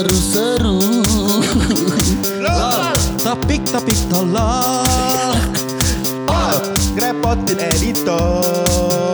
seru-seru. 0.00 0.80
Topik-topik 3.20 4.00
tolol. 4.08 5.36
Oh, 6.24 6.56
ngerepotin 6.96 7.60
editor 7.60 9.09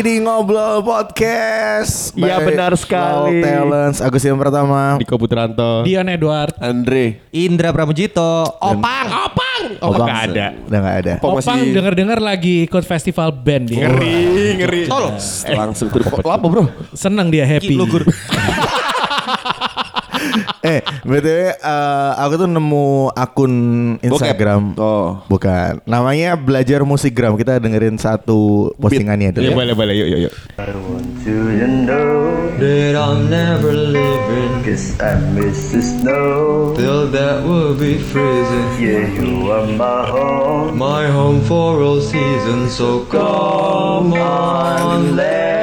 lagi 0.00 0.16
di 0.16 0.24
Ngobrol 0.24 0.80
Podcast 0.80 2.16
Iya, 2.16 2.40
benar 2.40 2.72
sekali. 2.72 3.36
Low 3.36 3.44
Talents 3.44 4.00
Agus 4.00 4.24
yang 4.24 4.40
pertama 4.40 4.96
Diko 4.96 5.20
Putranto. 5.20 5.84
Dion 5.84 6.08
Edward. 6.08 6.56
Andre. 6.56 7.20
Indra 7.28 7.68
Pramujito. 7.68 8.48
Opang, 8.64 9.06
Opang. 9.28 9.64
Oh, 9.84 9.92
Opang. 9.92 10.08
nggak 10.08 10.20
ada. 10.32 10.46
Udah 10.56 10.78
gak 10.80 10.96
ada 11.04 11.12
Opang 11.20 11.60
denger-dengar 11.68 12.16
lagi 12.16 12.64
ikut 12.64 12.80
festival 12.88 13.28
band 13.28 13.68
dia. 13.68 13.92
Ngeri, 13.92 14.64
ngeri. 14.64 14.80
Tolong. 14.88 15.20
Langsung 15.52 15.92
Apa 15.92 16.46
bro? 16.48 16.64
Seneng 16.96 17.28
dia 17.28 17.44
happy. 17.44 17.76
Eh, 20.60 20.80
BTW 21.02 21.56
eh, 21.56 22.12
aku 22.16 22.34
tuh 22.36 22.48
nemu 22.48 22.86
akun 23.12 23.52
Instagram 24.00 24.76
Oh. 24.76 25.22
Bukan 25.26 25.80
Namanya 25.84 26.36
Belajar 26.36 26.84
Musikgram 26.84 27.34
Kita 27.34 27.56
dengerin 27.56 27.96
satu 27.96 28.70
postingannya 28.76 29.32
dulu 29.32 29.44
Iya 29.44 29.50
ya. 29.52 29.56
boleh 29.56 29.74
boleh 29.74 29.94
yuk 29.96 30.08
yuk 30.10 30.20
yuk. 30.28 30.34
Do 31.20 31.52
you 31.52 31.68
know 31.86 32.48
that 32.58 32.96
I'm 32.96 33.28
never 33.28 33.72
leaving? 33.72 34.64
Cause 34.64 34.96
I 35.00 35.16
miss 35.36 35.72
the 35.72 35.80
snow. 35.80 36.72
Till 36.76 37.08
that 37.12 37.44
will 37.44 37.76
be 37.76 38.00
freezing. 38.00 38.68
Yeah, 38.80 39.04
you 39.20 39.52
are 39.52 39.68
my 39.68 40.08
home. 40.08 40.76
My 40.76 41.06
home 41.08 41.40
for 41.44 41.80
all 41.80 42.00
seasons. 42.00 42.72
So 42.76 43.04
come 43.08 44.12
on, 44.16 45.16
let's 45.16 45.54
go. 45.54 45.59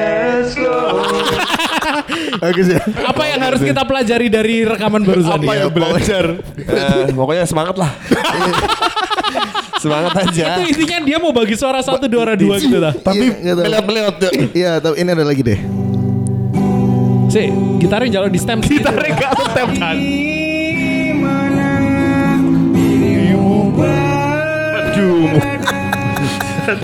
Bagus 2.38 2.68
ya 2.70 2.80
Apa 3.04 3.24
yang 3.28 3.42
harus 3.42 3.62
kita 3.62 3.82
pelajari 3.84 4.28
dari 4.28 4.62
rekaman 4.64 5.02
barusan 5.04 5.38
Apa 5.38 5.44
ini? 5.48 5.62
yang 5.62 5.72
belajar? 5.72 6.26
Eh, 6.58 7.06
pokoknya 7.12 7.44
semangat 7.44 7.76
lah. 7.76 7.92
semangat 9.78 10.12
aja. 10.26 10.58
Itu 10.58 10.62
intinya 10.74 10.98
dia 11.06 11.18
mau 11.18 11.30
bagi 11.30 11.54
suara 11.54 11.80
satu 11.80 12.10
dua 12.10 12.34
dua 12.34 12.58
gitu 12.58 12.78
lah. 12.78 12.94
Tapi 12.94 13.46
Melihat-melihat. 13.46 14.16
Iya 14.52 14.82
tapi 14.82 14.96
ini 15.02 15.10
ada 15.12 15.26
lagi 15.26 15.42
deh 15.46 15.60
Si, 17.28 17.44
gitarnya 17.78 18.10
jalan 18.20 18.32
di 18.32 18.40
stem. 18.40 18.64
Gitarnya 18.64 19.12
gak 19.14 19.32
tetap 19.36 19.68
kan. 19.76 19.96
Aduh. 24.78 25.28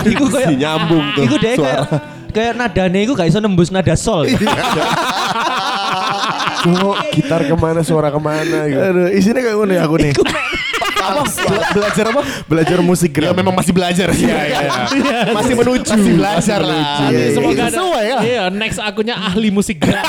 Iku 0.04 0.24
kayak 0.32 0.56
nyambung 0.56 1.04
tuh 1.12 1.22
Iku 1.28 1.36
deh 1.36 1.54
kayak 1.60 1.82
kayak 2.32 2.52
nadane 2.56 3.04
iku 3.04 3.12
gak 3.12 3.28
iso 3.28 3.38
nembus 3.40 3.68
nada 3.68 3.94
sol. 3.94 4.24
Oh, 6.64 6.96
gitar 7.12 7.44
ke 7.44 7.54
mana, 7.56 7.84
suara 7.84 8.08
ke 8.08 8.20
mana 8.20 8.58
gitu. 8.68 8.80
Aduh 8.80 9.08
isinya 9.12 9.40
kayak 9.44 9.56
gini 9.60 9.76
aku 9.76 9.96
nih 10.00 10.12
Bela- 11.04 11.68
belajar 11.76 12.04
apa? 12.08 12.20
Belajar 12.48 12.78
musik 12.80 13.12
Ya 13.12 13.28
gram 13.28 13.36
memang 13.36 13.52
masih 13.52 13.76
belajar 13.76 14.08
sih. 14.16 14.24
Iya, 14.24 14.40
iya. 14.48 14.60
Masih 15.36 15.52
menuju. 15.52 15.92
Masih 15.92 16.12
belajar 16.16 16.60
lah. 16.64 17.12
Iya, 17.12 17.12
iya. 17.12 17.28
Semoga 17.36 17.62
ada. 17.68 17.76
Sesuai 17.76 18.04
ya. 18.04 18.18
Iya, 18.24 18.42
next 18.48 18.80
akunnya 18.80 19.16
ahli 19.20 19.52
musik 19.52 19.84
gerak. 19.84 20.00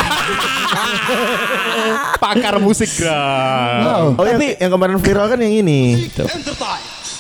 Pakar 2.24 2.64
musik 2.64 2.88
gram. 2.96 4.16
Oh 4.16 4.24
yang, 4.24 4.40
yang 4.40 4.72
kemarin 4.72 4.96
viral 5.00 5.28
kan 5.28 5.40
yang 5.40 5.54
ini 5.66 6.08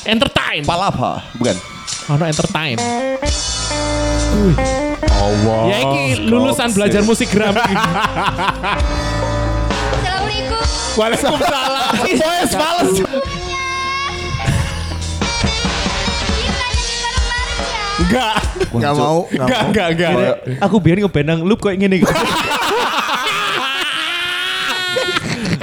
Entertain. 0.05 0.61
Palapa, 0.63 1.25
bukan? 1.35 1.57
Oh, 2.05 2.21
no, 2.21 2.29
entertain. 2.29 2.77
Ya 5.65 5.77
iki 5.81 6.29
lulusan 6.29 6.69
belajar 6.77 7.01
musik 7.01 7.33
gram. 7.33 7.57
Waalaikumsalam. 10.95 11.91
Boys, 11.99 12.51
males. 12.55 12.93
Enggak. 17.95 18.35
Gak 18.75 18.93
mau 18.95 19.23
Gak 19.31 19.47
Enggak, 19.47 19.59
mau 19.59 19.69
enggak, 19.71 19.87
enggak. 19.95 20.11
Aku 20.63 20.75
biar 20.83 20.97
ngebenang 20.99 21.39
loop 21.43 21.59
kayak 21.63 21.79
gini. 21.79 21.99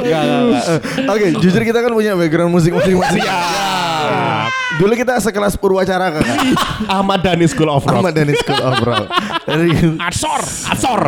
Enggak, 0.02 0.22
enggak. 0.26 0.64
Oke 1.06 1.26
jujur 1.38 1.62
kita 1.62 1.78
kan 1.78 1.92
punya 1.94 2.18
background 2.18 2.50
musik 2.50 2.74
masing-masing 2.74 3.22
Dulu 4.72 4.92
kita 4.96 5.20
sekelas 5.20 5.60
Purwacara 5.60 6.08
kan 6.16 6.24
Ahmad 6.96 7.20
Dhani 7.20 7.44
School 7.44 7.68
of 7.68 7.84
Rock. 7.84 8.00
Ahmad 8.00 8.16
Dhani 8.16 8.32
School 8.40 8.56
of 8.56 8.80
Rock 8.80 9.06
Asor, 10.00 10.42
asor. 10.72 11.02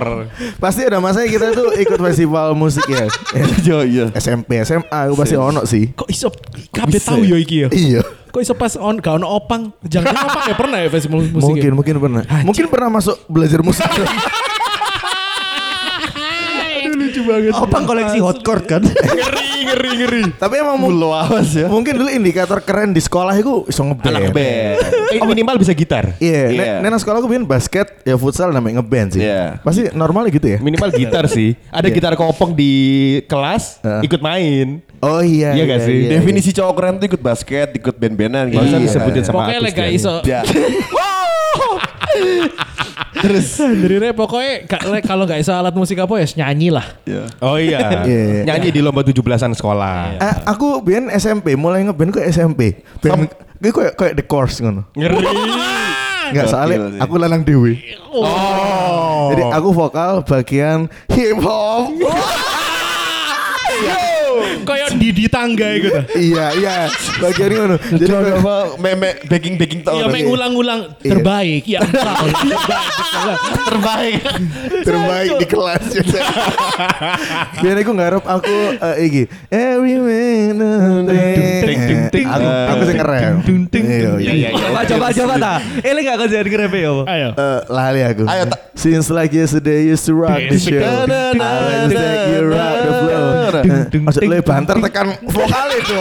Pasti 0.61 0.85
ada 0.85 1.01
masanya 1.01 1.29
kita 1.33 1.47
tuh 1.57 1.73
ikut 1.81 1.97
festival 1.97 2.53
musik 2.53 2.85
ya 2.85 3.09
Iya, 3.65 3.79
iya. 3.89 4.05
SMP, 4.13 4.61
SMA 4.69 4.99
itu 5.09 5.15
pasti 5.17 5.35
ono 5.41 5.65
sih 5.65 5.97
Kok 5.97 6.09
iso 6.13 6.29
kabeh 6.75 7.01
tahu 7.01 7.25
yo 7.25 7.41
iki 7.41 7.65
yo. 7.65 7.69
Iya 7.73 8.05
Kok 8.35 8.43
iso 8.43 8.53
pas 8.53 8.75
on 8.77 8.99
gak 8.99 9.17
ono 9.23 9.31
opang? 9.33 9.73
Jangan 9.87 10.13
opang 10.13 10.45
ya 10.51 10.55
pernah 10.59 10.79
ya 10.83 10.89
festival 10.91 11.23
musik. 11.23 11.39
Mungkin, 11.39 11.71
mungkin 11.79 11.95
pernah 12.03 12.23
Mungkin 12.45 12.67
pernah 12.69 12.89
masuk 12.93 13.17
belajar 13.31 13.63
musik 13.65 13.87
banget. 17.25 17.53
Opang 17.55 17.85
koleksi 17.85 18.19
hot 18.19 18.39
chord 18.41 18.65
kan? 18.65 18.83
Ngeri, 19.15 19.49
ngeri, 19.65 19.91
ngeri. 19.97 20.23
Tapi 20.35 20.55
emang 20.57 20.77
mu- 20.77 20.87
Mulu 20.87 21.11
awas 21.11 21.51
ya. 21.51 21.67
mungkin 21.67 21.97
dulu 21.97 22.09
indikator 22.09 22.61
keren 22.61 22.91
di 22.91 22.99
sekolah 22.99 23.33
itu 23.33 23.65
iso 23.65 23.81
ngeband 23.83 24.13
Anak 24.13 24.31
band. 24.31 24.77
Eh, 25.09 25.21
minimal 25.21 25.57
bisa 25.57 25.73
gitar. 25.73 26.13
Iya, 26.17 26.43
Iya. 26.47 26.63
yeah. 26.63 26.79
Nena 26.79 26.95
sekolah 26.95 27.19
aku 27.19 27.27
bikin 27.27 27.45
basket, 27.45 27.87
ya 28.03 28.15
futsal 28.15 28.51
namanya 28.51 28.79
ngeband 28.79 29.09
sih. 29.13 29.23
Iya. 29.23 29.59
Pasti 29.59 29.89
normalnya 29.91 30.31
gitu 30.31 30.47
ya. 30.47 30.59
Minimal 30.59 30.93
gitar 30.93 31.25
sih. 31.27 31.57
Ada 31.69 31.87
Iya. 31.87 31.95
gitar 31.95 32.13
kopong 32.15 32.53
di 32.53 32.73
kelas, 33.25 33.81
Heeh. 33.81 34.01
ikut 34.05 34.21
main. 34.21 34.85
Oh 34.99 35.21
iya. 35.21 35.53
Iya 35.53 35.65
gak 35.67 35.81
sih? 35.83 35.97
iya, 36.03 36.11
Definisi 36.15 36.51
cowok 36.51 36.75
keren 36.75 36.95
tuh 36.97 37.07
ikut 37.07 37.21
basket, 37.21 37.69
ikut 37.73 37.95
band-bandan. 37.95 38.49
Gak 38.49 38.61
usah 38.63 38.71
Iya. 38.75 38.85
disebutin 38.85 39.23
sama 39.23 39.35
Pokoknya 39.39 39.59
aku 39.59 39.67
lega 39.67 39.85
iso. 39.89 40.15
Terus 43.25 43.57
dari 43.57 43.97
re 43.97 44.11
pokoknya 44.13 44.69
kalau 45.07 45.25
nggak 45.25 45.41
iso 45.41 45.55
alat 45.55 45.73
musik 45.73 45.97
apa 45.97 46.13
ya 46.21 46.45
nyanyi 46.45 46.69
lah. 46.75 46.85
Oh 47.41 47.57
iya. 47.57 48.05
Iya, 48.05 48.05
iya. 48.05 48.43
Nyanyi 48.45 48.69
di 48.75 48.81
lomba 48.85 49.01
17-an 49.01 49.57
sekolah. 49.57 50.21
Eh, 50.21 50.35
aku 50.45 50.85
bikin 50.85 51.09
SMP, 51.15 51.57
mulai 51.57 51.87
ngeband 51.87 52.13
ke 52.13 52.21
SMP. 52.29 52.85
Band, 53.01 53.33
gue 53.63 53.73
kayak 53.73 53.95
kayak 53.97 54.15
The 54.21 54.25
Course 54.27 54.61
ngono. 54.61 54.85
Ngeri. 54.93 55.25
Enggak 56.25 56.49
soalnya 56.49 56.89
sih. 56.89 57.01
aku 57.05 57.15
lanang 57.21 57.45
dewi. 57.45 57.85
Oh. 58.09 59.29
Jadi 59.33 59.43
aku 59.45 59.69
vokal 59.77 60.25
bagian 60.25 60.89
hip 61.13 61.37
hop. 61.41 61.93
Kayak 64.65 64.89
di 64.97 65.09
di 65.13 65.25
tangga 65.29 65.69
gitu. 65.77 66.01
iya, 66.19 66.47
iya. 66.57 66.77
Bagian 67.21 67.49
ini 67.51 67.57
ngono. 67.59 67.77
Jadi 67.79 68.05
Jadi 68.05 68.31
apa 68.35 68.55
meme 68.79 69.11
baking 69.27 69.55
baking 69.57 69.81
tau 69.83 69.97
Iya 69.99 70.07
kan? 70.09 70.15
mengulang-ulang 70.15 70.81
Iya. 71.01 71.11
terbaik. 71.15 71.63
Ya 71.65 71.81
engkau 71.83 72.15
terbaik. 72.15 72.37
terbaik. 73.65 74.21
terbaik 74.85 75.31
di 75.41 75.47
kelas. 75.47 75.85
Biar 77.61 77.77
aku 77.81 77.93
ngarep 77.95 78.25
aku 78.25 78.57
eh, 78.79 78.97
iki. 79.07 79.23
Every 79.49 79.95
ting. 82.11 82.27
Aku 82.29 82.47
aku 82.47 82.83
sing 82.87 82.99
keren. 82.99 83.33
Iya, 83.75 84.13
iya. 84.19 84.49
Coba 84.55 84.81
coba 84.87 85.07
coba 85.13 85.35
ta. 85.39 85.55
Ele 85.83 86.01
gak 86.03 86.17
kerjaan 86.25 86.47
grepe 86.47 86.79
ya, 86.81 86.91
Pak? 86.93 87.07
Ayo. 87.11 87.29
Eh, 87.35 87.61
lali 87.71 88.01
aku. 88.05 88.23
Ayo, 88.27 88.45
tak. 88.49 88.61
Since 88.75 89.07
like 89.11 89.31
yesterday 89.31 89.87
used 89.87 90.07
to 90.07 90.15
rock 90.19 90.39
the 90.39 90.59
show. 90.59 90.79
I 90.79 91.87
like 91.87 92.23
you 92.35 92.43
rock 92.51 92.77
Eh, 93.53 94.01
Maksud 94.01 94.23
lu 94.25 94.37
banter 94.41 94.77
tekan 94.81 95.07
vokal 95.29 95.69
itu. 95.77 95.95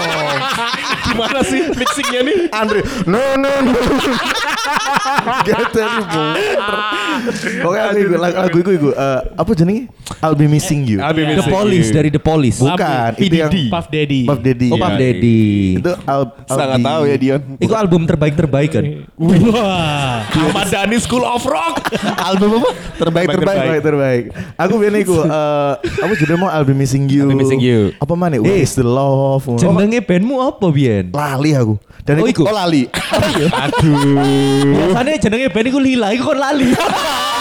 Gimana 1.12 1.40
sih 1.44 1.62
mixingnya 1.76 2.22
nih? 2.24 2.38
Andre, 2.50 2.80
no 3.04 3.22
no 3.38 3.52
no. 3.68 3.72
Nih 5.44 5.54
banter. 5.54 5.90
Oke 7.64 7.78
lagu 7.78 8.16
lagu 8.18 8.58
iku 8.60 8.72
iku 8.72 8.90
eh, 8.96 9.20
apa 9.36 9.52
jenenge? 9.54 9.92
I'll 10.24 10.34
be 10.34 10.48
missing 10.48 10.88
you. 10.88 11.04
The 11.04 11.44
Police 11.46 11.92
dari 11.92 12.08
The 12.08 12.18
Police. 12.18 12.58
Bukan, 12.58 13.20
itu 13.20 13.36
yang 13.36 13.52
PDD. 13.52 13.68
Puff 13.68 13.88
Daddy. 13.92 14.22
Puff 14.24 14.40
Daddy. 14.40 14.70
Oh, 14.72 14.80
Puff. 14.80 14.96
Daddy. 14.96 15.42
Itu 15.78 15.92
I'll, 16.08 16.26
I'll 16.48 16.48
Sangat 16.48 16.80
be- 16.80 16.88
tahu 16.88 17.02
ya 17.04 17.16
Dion. 17.20 17.42
Itu 17.60 17.74
album 17.76 18.02
terbaik-terbaik 18.08 18.70
kan? 18.72 18.84
Wah. 19.20 20.24
Ahmad 20.24 20.68
Dhani 20.68 20.98
School 20.98 21.22
of 21.22 21.44
Rock. 21.44 21.92
Album 22.32 22.64
apa? 22.64 22.70
terbaik 22.94 23.28
terbaik 23.28 23.58
terbaik 23.60 23.84
terbaik. 23.84 24.24
Aku 24.56 24.74
biar 24.80 24.94
iku 24.96 25.16
eh 25.22 25.72
aku 26.00 26.14
juga 26.16 26.34
mau 26.36 26.48
I'll 26.48 26.64
be 26.64 26.72
missing 26.72 27.12
you. 27.12 27.28
I'll 27.28 27.34
be 27.34 27.38
missing 27.38 27.60
you. 27.60 27.92
Apa 28.00 28.16
mana? 28.16 28.40
What 28.40 28.48
Eh, 28.48 28.64
is 28.64 28.74
the 28.74 28.88
love? 28.88 29.44
Jenenge 29.60 30.00
bandmu 30.00 30.40
apa, 30.40 30.72
Bian? 30.72 31.12
Lali 31.12 31.52
aku. 31.52 31.76
Dan 32.04 32.20
Oh, 32.20 32.28
iku 32.28 32.44
iku. 32.44 32.52
Oh 32.52 32.56
lali. 32.56 32.88
Aduh. 33.64 34.72
Biasanya 34.72 35.20
jenenge 35.20 35.48
band 35.50 35.68
iku 35.68 35.80
Lila, 35.80 36.08
iku 36.12 36.32
kon 36.32 36.40
lali. 36.40 36.72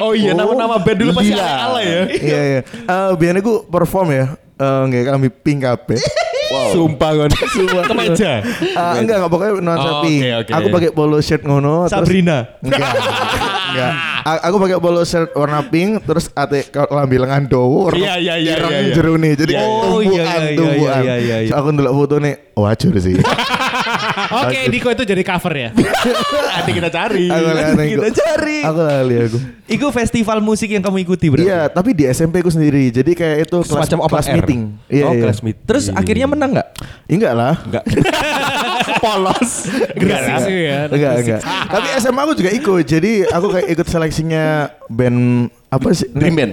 Oh 0.00 0.12
iya 0.12 0.32
nama-nama 0.32 0.76
band 0.76 0.98
dulu 0.98 1.10
pasti 1.12 1.30
Lila. 1.30 1.48
ala 1.64 1.80
ya. 1.80 2.00
Iya 2.08 2.40
iya. 2.42 2.60
Eh 2.64 3.10
biar 3.14 3.34
aku 3.36 3.64
perform 3.64 4.08
ya. 4.08 4.24
Eh 4.54 4.80
nggak 4.84 5.02
kami 5.10 5.28
pink 5.30 5.60
kabeh. 5.60 5.98
Sumpah 6.70 7.10
kon. 7.16 7.30
Kemeja. 7.84 8.38
Ah, 8.72 8.94
enggak 8.94 9.16
enggak 9.16 9.28
pokoknya 9.28 9.52
nuansa 9.58 9.90
Oh, 9.90 10.02
pink. 10.02 10.20
oke, 10.22 10.30
oke. 10.40 10.52
Aku 10.52 10.66
pakai 10.70 10.90
polo 10.90 11.18
shirt 11.18 11.42
ngono 11.42 11.84
terus- 11.84 12.04
Sabrina. 12.04 12.46
Enggak. 12.60 12.90
enggak. 13.66 13.92
A- 14.22 14.42
Aku 14.44 14.56
pakai 14.56 14.78
polo 14.78 15.02
shirt 15.02 15.32
warna 15.32 15.64
pink 15.64 16.04
terus 16.04 16.30
ate 16.32 16.62
lambi 16.86 17.16
lengan 17.16 17.42
dowo. 17.44 17.90
Iya, 17.90 18.16
iya, 18.16 18.34
iya, 18.36 18.54
iya, 18.56 18.68
iya. 18.82 18.94
jero 18.94 19.16
nih. 19.16 19.32
Jadi 19.34 19.52
Iya, 19.52 19.60
iya. 19.60 19.72
Oh, 19.82 19.98
iya, 19.98 20.06
tumbukan, 20.06 20.22
iya, 20.22 20.38
iya, 20.38 20.54
tumbukan. 20.54 21.02
iya, 21.02 21.14
iya, 21.18 21.36
iya. 21.40 21.48
So, 21.48 21.54
aku 21.56 21.68
ndelok 21.70 21.94
foto 21.96 22.14
nih 22.18 22.34
wajur 22.54 22.94
sih. 22.98 23.16
Oke, 24.14 24.58
Diko 24.70 24.88
itu 24.94 25.02
jadi 25.02 25.22
cover 25.26 25.54
ya. 25.54 25.70
Nanti 26.54 26.70
kita 26.70 26.88
cari. 26.90 27.26
aku 27.26 27.48
lali 27.50 27.86
Kita 27.94 28.10
cari. 28.14 28.58
Aku 28.62 28.80
lali 28.80 29.14
aku. 29.26 29.38
Iku 29.64 29.86
festival 29.90 30.38
musik 30.44 30.70
yang 30.70 30.84
kamu 30.84 31.02
ikuti 31.02 31.26
bro. 31.32 31.40
Iya, 31.42 31.66
tapi 31.72 31.96
di 31.96 32.04
SMP 32.06 32.44
ku 32.44 32.52
sendiri. 32.52 32.92
Jadi 32.92 33.16
kayak 33.16 33.48
itu 33.48 33.58
kelas, 33.64 33.88
Semacam 33.88 33.98
open 34.06 34.12
kelas 34.14 34.28
meeting. 34.30 34.60
Iya, 34.86 35.04
oh, 35.08 35.12
iya. 35.16 35.22
kelas 35.24 35.38
meeting. 35.42 35.64
Terus 35.66 35.84
akhirnya 35.90 36.26
menang 36.28 36.50
nggak? 36.54 36.68
Ya, 37.08 37.14
enggak 37.16 37.34
lah. 37.34 37.54
enggak. 37.66 37.84
Polos. 39.00 39.52
Gresik 39.98 40.34
sih 40.46 40.56
ya. 40.68 40.80
Enggak, 40.88 41.12
enggak. 41.24 41.40
Tapi 41.74 41.86
SMA 41.98 42.20
aku 42.22 42.34
juga 42.38 42.50
ikut. 42.52 42.84
Jadi 42.84 43.12
aku 43.26 43.46
kayak 43.50 43.68
ikut 43.72 43.86
seleksinya 43.88 44.70
band 44.86 45.50
apa 45.76 45.88
sih? 45.92 46.08
Dream 46.10 46.34
Band? 46.38 46.52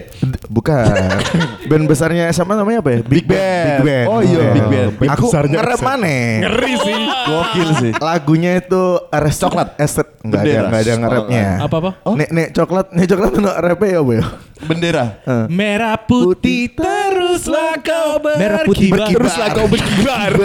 Bukan. 0.49 0.85
band 1.69 1.85
besarnya 1.87 2.27
SMA 2.33 2.53
namanya 2.57 2.79
apa 2.83 2.89
ya? 2.91 2.99
Big, 3.05 3.25
Band. 3.25 3.65
Big 3.65 3.85
Band. 3.87 4.05
Oh 4.09 4.19
iya, 4.21 4.43
Big 4.51 4.67
Band. 4.67 4.89
Band 4.97 5.09
Aku 5.15 5.25
SMA. 5.31 5.79
mana? 5.81 6.17
Ngeri 6.43 6.73
sih. 6.81 6.95
Gokil 7.29 7.69
sih. 7.79 7.91
Lagunya 7.97 8.51
itu 8.59 8.81
Ares 9.13 9.37
Coklat. 9.39 9.77
Estet. 9.79 10.07
Enggak 10.21 10.41
ada, 10.45 10.59
enggak 10.69 10.81
ada 10.85 10.93
ngerapnya. 11.01 11.45
Apa-apa? 11.65 11.89
Nek 12.13 12.29
nek 12.29 12.47
coklat, 12.53 12.87
nek 12.93 13.05
coklat 13.09 13.31
itu 13.33 13.41
rapnya 13.41 13.89
ya 13.89 13.99
apa 14.01 14.11
ya? 14.13 14.25
Bendera. 14.65 15.17
Merah 15.49 15.97
putih 15.97 16.69
teruslah 16.73 17.81
kau 17.81 18.21
berkibar. 18.21 18.39
Merah 18.39 18.61
putih 18.65 18.89
berkibar. 18.93 19.09
Teruslah 19.17 19.47
kau 19.53 19.67
berkibar. 19.67 20.31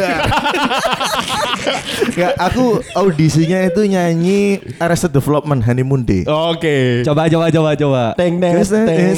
Enggak, 2.13 2.33
aku 2.39 2.81
audisinya 2.97 3.61
itu 3.67 3.83
nyanyi 3.85 4.61
Arrested 4.81 5.13
Development 5.13 5.61
Honeymoon 5.61 6.03
Day. 6.07 6.23
Oke. 6.25 7.05
Coba 7.05 7.29
coba 7.29 7.47
coba 7.53 7.71
coba. 7.77 8.03
Teng 8.17 8.41
teng 8.41 8.63
teng, 8.65 9.17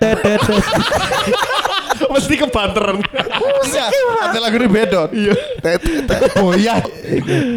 teng, 0.00 0.40
mesti 2.16 2.34
kebanteran. 2.40 2.96
Iya. 3.66 3.86
Ada 4.30 4.38
lagu 4.40 4.56
ini 4.56 4.68
bedot. 4.72 5.10
Iya. 5.12 5.34
Boyah. 6.40 6.80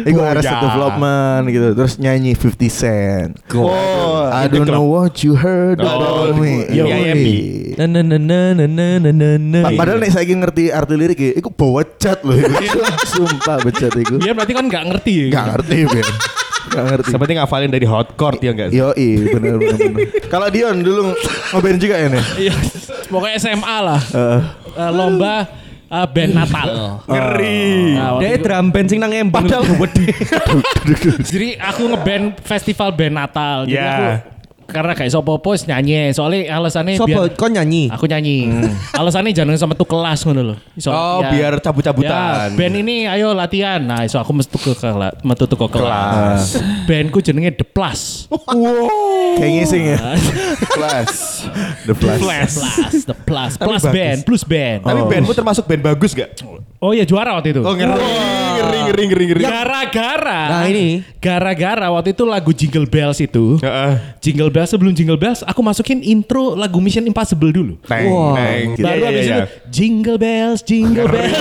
Iku 0.04 0.20
harus 0.20 0.44
development 0.44 1.44
gitu. 1.48 1.68
Terus 1.72 1.92
nyanyi 1.96 2.36
50 2.36 2.68
Cent. 2.68 3.30
Oh, 3.56 4.28
I 4.28 4.46
don't 4.46 4.68
know 4.68 4.84
what 4.84 5.24
you 5.24 5.32
heard 5.38 5.80
oh, 5.80 5.88
about 5.88 6.36
me. 6.36 6.68
Iya, 6.68 6.84
iya, 6.84 7.14
iya. 7.16 7.86
Na 7.86 7.86
na 7.88 8.00
na 8.04 8.18
na 8.52 8.66
na 8.68 8.86
na 9.00 9.28
na. 9.40 9.60
Iya. 9.72 9.78
Padahal 9.78 9.98
nih 10.04 10.12
saya 10.12 10.24
ngerti 10.28 10.64
arti 10.68 10.94
lirik 10.98 11.20
ya, 11.20 11.32
iku 11.40 11.50
chat 11.96 12.20
loh. 12.20 12.36
Iya. 12.36 12.84
Sumpah 13.08 13.64
becet 13.64 13.94
iku. 13.96 14.20
Iya 14.20 14.36
berarti 14.36 14.52
kan 14.52 14.64
gak 14.68 14.84
ngerti. 14.92 15.32
Gak 15.32 15.46
ngerti, 15.56 15.78
Iya. 15.88 16.04
Gak 16.70 16.84
ngerti 16.86 17.08
Seperti 17.10 17.32
ngafalin 17.34 17.68
dari 17.68 17.82
hot 17.84 18.14
court 18.14 18.38
ya 18.38 18.54
enggak? 18.54 18.70
Yo 18.70 18.94
bener 18.94 19.58
bener 19.58 19.76
bener 19.76 20.06
Kalau 20.32 20.46
Dion 20.48 20.80
dulu 20.80 21.10
ngobain 21.50 21.76
juga 21.76 21.98
ya 21.98 22.08
nih 22.08 22.24
Iya. 22.40 22.54
Pokoknya 23.10 23.36
SMA 23.36 23.76
lah. 23.82 24.00
Eh, 24.00 24.40
Eh, 24.70 24.90
lomba 24.94 25.50
eh, 25.90 26.06
band 26.06 26.32
Natal. 26.32 26.68
Ngeri. 27.02 27.98
Nah, 27.98 28.22
Dia 28.22 28.38
drum 28.38 28.70
band 28.70 28.86
sing 28.86 29.02
nang 29.02 29.10
embang. 29.10 29.42
Padahal-. 29.42 29.66
Jadi 31.26 31.58
aku 31.58 31.90
ngeband 31.90 32.38
festival 32.40 32.94
band 32.94 33.14
Natal. 33.18 33.66
Jadi 33.66 33.74
Ya. 33.74 33.90
aku 33.90 34.29
karena 34.70 34.90
gak 34.92 35.04
iso 35.04 35.18
apa-apa 35.18 35.50
nyanyi. 35.66 36.10
Soalnya 36.10 36.50
alasannya 36.52 36.94
Sopo 36.94 37.06
biar 37.06 37.34
kau 37.34 37.46
nyanyi? 37.46 37.86
aku 37.86 38.06
nyanyi. 38.06 38.48
Alasannya 39.00 39.30
jangan 39.30 39.54
sama 39.54 39.74
tuh 39.74 39.84
kelas 39.84 40.22
ngono 40.22 40.54
loh. 40.54 40.58
Iso- 40.72 40.90
Oh, 40.90 41.20
ya. 41.20 41.30
biar 41.30 41.52
cabut-cabutan. 41.58 42.50
Ya, 42.50 42.54
band 42.54 42.74
ini 42.76 43.04
ayo 43.04 43.30
latihan. 43.30 43.78
Nah, 43.78 44.02
iso 44.02 44.16
aku 44.16 44.30
metu 44.30 44.54
ke 44.54 44.72
kelas, 44.72 45.18
metu 45.20 45.44
ke 45.46 45.56
kelas. 45.66 46.56
Bandku 46.84 47.18
jenenge 47.18 47.52
The 47.52 47.64
Plus. 47.64 48.26
Kayak 49.32 49.50
ngising 49.52 49.82
ya 49.86 49.98
Kelas. 50.66 51.10
The 51.86 51.94
Flash 51.94 52.20
Plus, 52.20 52.52
The 53.04 53.16
Plus, 53.16 53.52
Tapi 53.54 53.66
Plus 53.66 53.82
bagus. 53.82 53.94
Band, 53.94 54.18
Plus 54.22 54.42
Band. 54.44 54.80
Tapi 54.82 55.00
bandmu 55.02 55.32
termasuk 55.32 55.64
band 55.64 55.82
bagus 55.84 56.12
gak? 56.12 56.30
Oh 56.80 56.96
ya 56.96 57.04
juara 57.04 57.36
waktu 57.36 57.52
itu. 57.52 57.60
Oh 57.60 57.76
ngeri, 57.76 57.92
ngeri, 58.56 58.78
ngeri, 58.88 59.04
ngeri, 59.12 59.24
ngeri. 59.28 59.42
Gara-gara. 59.44 60.40
Nah, 60.48 60.64
ini. 60.64 61.04
Gara-gara 61.20 61.92
waktu 61.92 62.16
itu 62.16 62.24
lagu 62.24 62.56
Jingle 62.56 62.88
Bells 62.88 63.20
itu. 63.20 63.60
Heeh. 63.60 64.16
Jingle 64.24 64.48
Bells 64.48 64.72
sebelum 64.72 64.96
Jingle 64.96 65.20
Bells 65.20 65.44
aku 65.44 65.60
masukin 65.60 66.00
intro 66.00 66.56
lagu 66.56 66.80
Mission 66.80 67.04
Impossible 67.04 67.52
dulu. 67.52 67.76
Neng, 67.84 68.08
Wah. 68.08 68.32
neng. 68.32 68.66
Baru 68.80 68.96
Iya, 68.96 69.08
habis 69.12 69.24
iya, 69.28 69.36
itu 69.36 69.40
Jingle 69.68 70.16
Bells, 70.16 70.60
Jingle 70.64 71.04
Bells. 71.04 71.36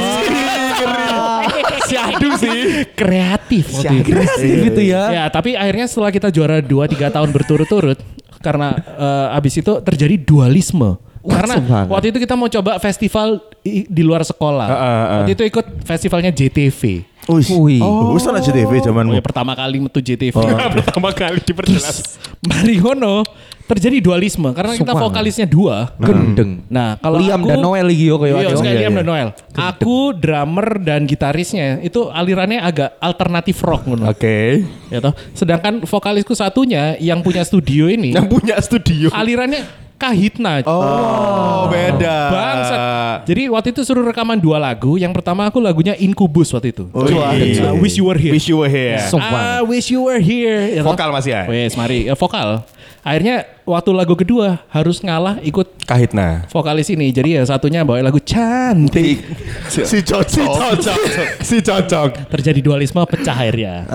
Syahdu 1.88 2.30
sih. 2.44 2.57
Kreatif 2.94 3.65
waktu 3.80 3.95
itu. 4.03 4.12
Kreatif 4.12 4.57
itu 4.75 4.81
ya. 4.91 5.03
Ya, 5.07 5.24
tapi 5.31 5.56
akhirnya 5.56 5.88
setelah 5.88 6.12
kita 6.12 6.27
juara 6.30 6.59
2-3 6.59 7.15
tahun 7.15 7.30
berturut-turut 7.31 7.95
karena 8.44 8.75
eh, 8.75 9.38
abis 9.39 9.63
itu 9.63 9.71
terjadi 9.80 10.19
dualisme. 10.19 11.00
Karena 11.21 11.56
semangat. 11.57 11.86
waktu 11.88 12.07
itu 12.10 12.19
kita 12.19 12.33
mau 12.33 12.48
coba 12.48 12.71
festival 12.77 13.27
di 13.66 14.01
luar 14.01 14.24
sekolah. 14.24 14.66
Ah, 14.66 14.74
ah, 14.74 14.81
ah. 14.81 15.07
Waktu 15.19 15.31
itu 15.33 15.44
ikut 15.45 15.66
festivalnya 15.83 16.31
JTV. 16.31 16.81
Wih 17.30 17.45
Wih. 17.51 17.81
Wis 18.12 18.25
ana 18.25 18.39
JTV 18.39 18.81
Oh, 18.81 18.83
zamanmu 18.83 19.13
ya, 19.13 19.21
pertama 19.21 19.54
kali 19.54 19.77
metu 19.77 20.00
JTV. 20.00 20.33
Pertama 20.81 21.13
kali 21.13 21.38
diperjelas. 21.39 22.18
Mari 22.42 22.81
ngono 22.81 23.21
terjadi 23.69 24.01
dualisme 24.01 24.50
karena 24.50 24.74
kita 24.74 24.98
Sumpah. 24.98 25.04
vokalisnya 25.06 25.45
dua. 25.45 25.94
Gendeng. 26.01 26.66
Nah, 26.66 26.98
kalau 26.98 27.22
Liam 27.22 27.38
aku, 27.38 27.50
dan 27.54 27.57
Noel 27.62 27.86
lagi 27.86 28.01
yo 28.01 28.18
kayak 28.18 28.33
Iya, 28.33 28.50
Iya, 28.50 28.74
Liam 28.81 28.89
iya. 28.89 28.98
dan 28.98 29.06
Noel. 29.06 29.30
Aku 29.54 30.18
drummer 30.18 30.81
dan 30.81 31.06
gitarisnya 31.06 31.77
itu 31.80 32.10
alirannya 32.10 32.65
agak 32.65 32.98
alternatif 32.98 33.62
rock 33.62 33.86
ngono. 33.86 34.10
Oke. 34.10 34.65
Ya 34.89 34.98
toh. 34.98 35.13
Sedangkan 35.38 35.86
vokalisku 35.86 36.33
satunya 36.33 36.98
yang 36.98 37.22
punya 37.22 37.45
studio 37.45 37.86
ini 37.86 38.10
Yang 38.10 38.25
punya 38.25 38.57
studio. 38.57 39.13
alirannya 39.13 39.62
kahitna. 40.00 40.63
Oh, 40.63 41.68
beda. 41.68 42.18
Bangsat. 42.31 43.18
Jadi 43.28 43.51
waktu 43.51 43.68
itu 43.75 43.84
suruh 43.84 44.07
rekaman 44.07 44.40
dua 44.40 44.56
lagu. 44.56 44.96
Yang 44.96 45.19
pertama 45.19 45.44
aku 45.46 45.60
lagunya 45.60 45.94
Incubus 46.00 46.56
waktu 46.56 46.72
itu. 46.72 46.88
Oh, 46.96 47.04
iya. 47.04 47.69
Uh, 47.69 47.75
Wish 47.84 48.00
You 48.00 48.07
Were 48.07 48.16
Here. 48.16 48.31
Wish 48.31 48.48
you 48.48 48.57
were 48.57 48.72
here. 48.72 48.98
So- 49.12 49.20
I 49.20 49.60
wish 49.62 49.91
you 49.91 50.08
were 50.08 50.24
here. 50.24 50.79
Ya. 50.79 50.82
Vokal 50.88 51.12
masih 51.12 51.36
ya? 51.36 51.44
Wes, 51.51 51.75
mari 51.75 52.08
Ya, 52.08 52.15
vokal. 52.15 52.63
Akhirnya 53.00 53.48
waktu 53.63 53.96
lagu 53.96 54.12
kedua 54.12 54.60
harus 54.68 55.00
ngalah 55.00 55.39
ikut 55.39 55.88
Kahitna. 55.88 56.48
vokalis 56.51 56.91
ini. 56.91 57.12
Jadi 57.15 57.39
ya 57.39 57.44
satunya 57.48 57.84
bawa 57.84 58.00
lagu 58.03 58.20
cantik. 58.20 59.20
Si 59.72 60.01
cocok 60.03 60.50
cocok. 60.50 61.00
si 61.39 61.62
cocok. 61.63 62.10
Terjadi 62.34 62.60
dualisme 62.60 63.00
pecah 63.08 63.36
akhirnya. 63.36 63.88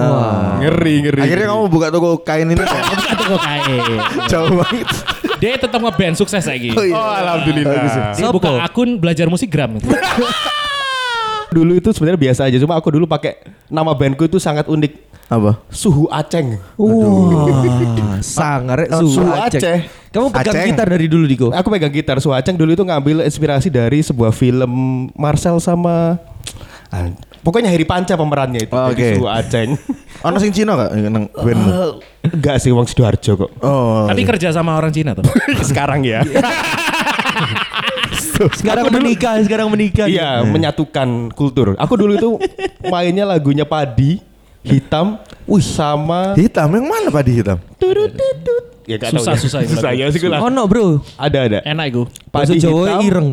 Ngeri, 0.61 0.95
ngeri. 1.05 1.21
Akhirnya 1.21 1.47
kamu 1.53 1.63
buka 1.69 1.87
toko 1.93 2.23
kain 2.25 2.49
ini? 2.49 2.57
Itu 2.57 3.25
kok 3.29 3.41
kayak. 3.41 3.87
Jauh 4.31 4.53
banget 4.61 4.89
Dia 5.45 5.61
tetap 5.61 5.77
ngeband 5.77 6.17
sukses 6.17 6.41
lagi. 6.49 6.73
Oh, 6.73 6.81
iya. 6.81 6.97
Oh, 6.97 7.13
alhamdulillah. 7.13 7.77
Ya. 7.77 8.05
Dia 8.17 8.29
buka 8.33 8.65
akun 8.65 8.97
belajar 8.97 9.29
musik 9.29 9.53
gram. 9.53 9.77
Dulu 11.55 11.77
itu 11.77 11.93
sebenarnya 11.93 12.19
biasa 12.19 12.51
aja, 12.51 12.59
cuma 12.59 12.75
aku 12.75 12.91
dulu 12.91 13.07
pakai 13.07 13.39
nama 13.71 13.95
bandku 13.95 14.27
itu 14.27 14.43
sangat 14.43 14.67
unik. 14.67 15.07
Apa? 15.31 15.63
Suhu 15.71 16.11
Aceng. 16.11 16.59
Wah, 16.75 18.19
sangar 18.19 18.91
Oh, 18.91 19.07
Suhu 19.07 19.23
Suhu 19.23 19.31
Aceh. 19.31 19.63
Aceh. 19.63 19.79
Kamu 20.11 20.35
pegang 20.35 20.51
Aceh. 20.51 20.67
gitar 20.75 20.87
dari 20.91 21.07
dulu 21.07 21.25
Diko? 21.31 21.49
Aku 21.55 21.71
pegang 21.71 21.95
gitar 21.95 22.19
Suhu 22.19 22.35
Aceng 22.35 22.59
dulu 22.59 22.75
itu 22.75 22.83
ngambil 22.83 23.23
inspirasi 23.23 23.71
dari 23.71 24.03
sebuah 24.03 24.35
film 24.35 24.73
Marcel 25.15 25.63
sama 25.63 26.19
pokoknya 27.45 27.69
Heri 27.69 27.85
Panca 27.85 28.17
pemerannya 28.17 28.65
itu. 28.65 28.73
Oh, 28.73 28.89
oke. 28.89 29.09
Suhu 29.21 29.29
Aceng. 29.29 29.77
Ono 30.27 30.37
sing 30.41 30.51
Cina 30.57 30.73
gak 30.73 30.91
nang 31.13 31.29
bandmu? 31.29 32.01
Enggak 32.25 32.57
sih 32.57 32.73
Wong 32.73 32.89
Sidoarjo 32.89 33.37
kok. 33.37 33.51
Oh. 33.61 34.09
Tapi 34.09 34.25
kerja 34.25 34.49
sama 34.51 34.75
orang 34.81 34.89
Cina 34.91 35.13
tuh. 35.13 35.29
Sekarang 35.69 36.01
ya. 36.01 36.25
Sekarang 38.35 38.91
menikah, 38.91 39.39
sekarang 39.43 39.71
menikah. 39.71 40.11
Iya, 40.11 40.43
menyatukan 40.43 41.31
kultur. 41.35 41.79
Aku 41.79 41.95
dulu 41.95 42.13
itu 42.19 42.31
mainnya 42.87 43.23
lagunya 43.23 43.63
Padi, 43.63 44.19
Hitam, 44.65 45.23
Wih, 45.45 45.61
sama 45.61 46.33
hitam 46.35 46.73
yang 46.73 46.89
mana 46.89 47.13
padi 47.13 47.37
hitam? 47.45 47.61
ya 48.89 48.97
gak 48.97 49.13
Susah, 49.13 49.37
ya. 49.37 49.41
susah 49.41 49.59
ini 49.61 49.71
susah 49.77 49.91
ya 49.93 50.07
sih 50.09 50.19
gue 50.21 50.31
lah. 50.33 50.41
Oh 50.41 50.49
no 50.49 50.65
bro, 50.65 51.05
Ada 51.21 51.39
ada. 51.47 51.59
Enak 51.69 51.87
itu. 51.93 52.03
bahasa 52.33 52.57
Padi 52.57 52.65
Jawa 52.65 52.85
hitam 52.97 53.01
ireng. 53.05 53.29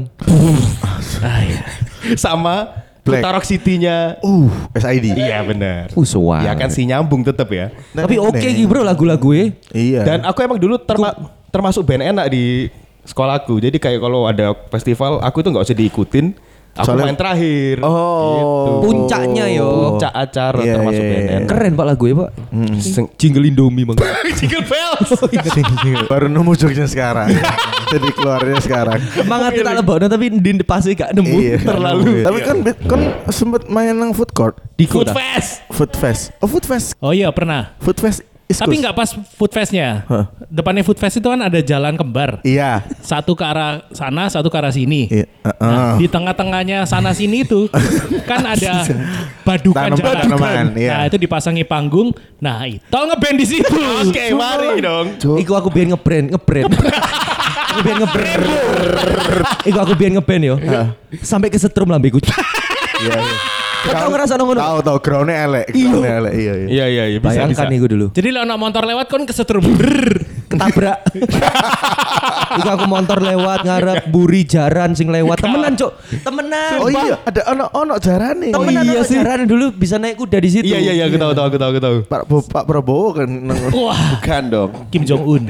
sama 2.20 2.81
Black. 3.02 3.26
Putarok 3.26 3.44
City-nya. 3.44 4.22
Uh, 4.22 4.46
SID. 4.72 5.18
Iya 5.18 5.42
benar. 5.42 5.90
Uh, 5.92 6.06
suara. 6.06 6.46
Ya 6.46 6.54
kan 6.54 6.70
si 6.70 6.86
nyambung 6.86 7.26
tetap 7.26 7.50
ya. 7.50 7.74
Tapi 7.92 8.22
oke 8.22 8.38
gitu 8.38 8.70
bro 8.70 8.86
lagu-lagu 8.86 9.34
ya. 9.34 9.46
Iya. 9.74 10.02
Dan 10.06 10.20
aku 10.22 10.38
emang 10.40 10.62
dulu 10.62 10.78
terma- 10.78 11.18
termasuk 11.50 11.82
band 11.82 12.06
enak 12.06 12.30
di 12.30 12.70
sekolahku. 13.02 13.58
Jadi 13.58 13.82
kayak 13.82 13.98
kalau 13.98 14.30
ada 14.30 14.54
festival, 14.70 15.18
aku 15.18 15.42
tuh 15.42 15.50
nggak 15.50 15.66
usah 15.66 15.74
diikutin. 15.74 16.38
Aku 16.72 16.88
Soalnya- 16.88 17.10
main 17.10 17.18
terakhir. 17.18 17.82
Oh. 17.82 18.80
Puncaknya 18.80 19.50
yo. 19.50 19.98
Puncak 19.98 20.14
acara 20.14 20.62
Iya, 20.62 20.74
termasuk 20.78 21.02
iya, 21.02 21.10
band 21.10 21.20
iya. 21.20 21.32
enak. 21.36 21.50
Keren 21.50 21.72
pak 21.74 21.86
lagu 21.90 22.04
ya 22.06 22.16
pak. 22.16 22.30
Seng- 22.80 23.12
Jingle 23.18 23.44
Indomie 23.44 23.84
bang. 23.84 23.98
Jingle 24.40 24.64
bells. 24.64 25.10
Baru 26.14 26.30
nemu 26.30 26.54
jokesnya 26.54 26.86
sekarang. 26.86 27.34
Jadi 27.92 28.08
keluarnya 28.16 28.58
sekarang. 28.64 29.00
Semangat 29.12 29.52
kita 29.52 29.72
lebokno 29.76 30.08
tapi 30.08 30.32
di 30.32 30.52
pasti 30.64 30.96
gak 30.96 31.12
nemu. 31.12 31.38
Iya. 31.38 31.58
Terlalu. 31.60 32.24
Tapi 32.24 32.40
kan 32.40 32.58
kan 32.88 33.02
sempet 33.28 33.68
main 33.68 33.92
nang 33.92 34.16
food 34.16 34.32
court. 34.32 34.56
Di 34.80 34.88
Food 34.88 35.12
kota. 35.12 35.20
Fest. 35.20 35.52
Food 35.70 35.92
fest. 35.94 36.24
Oh 36.40 36.48
food 36.48 36.64
fest. 36.64 36.96
Oh 37.04 37.12
iya 37.12 37.28
pernah. 37.30 37.76
Food 37.84 38.00
fest. 38.00 38.24
East 38.52 38.60
Tapi 38.60 38.84
nggak 38.84 38.92
pas 38.92 39.08
food 39.16 39.52
festnya. 39.56 40.04
Hah. 40.12 40.28
Depannya 40.52 40.84
food 40.84 41.00
fest 41.00 41.24
itu 41.24 41.28
kan 41.32 41.40
ada 41.40 41.56
jalan 41.64 41.96
kembar. 41.96 42.44
Iya. 42.44 42.84
Satu 43.00 43.32
ke 43.32 43.48
arah 43.48 43.88
sana, 43.96 44.28
satu 44.28 44.52
ke 44.52 44.58
arah 44.60 44.76
sini. 44.76 45.08
Iya. 45.08 45.24
Nah, 45.40 45.56
Heeh. 45.56 45.92
di 46.04 46.08
tengah-tengahnya 46.12 46.84
sana 46.84 47.16
sini 47.16 47.48
itu 47.48 47.72
kan 48.30 48.44
ada 48.44 48.84
badukan 49.48 49.96
Tanam- 49.96 50.00
jalan. 50.04 50.16
tanaman, 50.28 50.66
iya. 50.76 50.92
Nah 51.00 51.04
itu 51.08 51.16
dipasangi 51.16 51.64
panggung. 51.64 52.12
Nah 52.44 52.68
itu 52.68 52.84
ngeband 52.92 53.36
di 53.40 53.46
situ. 53.48 53.78
Oke, 54.04 54.36
mari 54.36 54.84
dong. 54.84 55.16
Iku 55.40 55.56
aku 55.56 55.72
biar 55.72 55.96
ngebrand, 55.96 56.36
ngebrand. 56.36 56.72
aku 57.72 57.80
biar 57.82 57.98
ngebrand. 58.04 58.42
Iku 59.66 59.78
aku 59.80 59.94
biar 59.96 60.12
ngeband 60.20 60.44
yo. 60.44 60.56
Sampai 61.24 61.48
kesetrum 61.48 61.88
lambeku. 61.88 62.20
Iya. 63.02 63.18
iya. 63.18 63.36
Kau 63.82 63.98
tau 63.98 64.10
ngerasa 64.14 64.34
ngono? 64.38 64.60
Tahu 64.62 64.78
tahu 64.86 64.98
groundnya 65.02 65.38
elek. 65.50 65.66
Groundnya 65.74 66.14
elek. 66.22 66.34
Iya 66.38 66.54
iya. 66.54 66.68
Iya 66.70 66.86
iya 66.86 67.04
iya 67.10 67.18
bisa 67.18 67.34
bisa. 67.34 67.42
Bayangkan 67.50 67.68
iku 67.74 67.88
dulu. 67.90 68.06
Jadi 68.14 68.28
lo 68.30 68.42
motor 68.54 68.84
lewat 68.86 69.06
kan 69.10 69.26
kesetrum. 69.26 69.64
Ketabrak. 70.52 70.98
Iku 72.62 72.68
aku 72.68 72.86
motor 72.86 73.20
lewat 73.24 73.64
ngarep 73.66 74.12
buri 74.12 74.46
jaran 74.46 74.94
sing 74.94 75.10
lewat. 75.10 75.42
Temenan, 75.42 75.74
Cuk. 75.80 75.92
Temenan. 76.22 76.78
Oh 76.84 76.92
iya, 76.92 77.18
ada 77.24 77.42
ono 77.56 77.66
ono 77.74 77.96
jarane. 77.98 78.52
Temenan 78.54 78.84
iya 78.86 79.02
sih. 79.02 79.18
jaran 79.18 79.48
dulu 79.50 79.74
bisa 79.74 79.98
naik 79.98 80.20
kuda 80.20 80.38
di 80.38 80.50
situ. 80.52 80.68
Iya 80.68 80.78
iya 80.78 80.94
iya 81.02 81.04
aku 81.10 81.18
tahu 81.18 81.32
tahu 81.34 81.46
aku 81.50 81.58
tahu 81.58 81.70
aku 81.74 81.82
tahu. 81.82 81.96
Pak 82.06 82.22
Bo- 82.28 82.46
Pak 82.52 82.64
Prabowo 82.68 83.18
kan 83.18 83.30
Wah 83.74 84.20
Bukan 84.20 84.44
dong. 84.52 84.70
Kim 84.94 85.08
Jong 85.08 85.24
Un. 85.26 85.44